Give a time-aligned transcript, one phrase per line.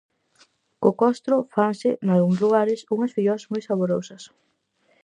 [0.81, 4.23] Co costro fanse, nalgúns lugares, unhas filloas moi saborosas.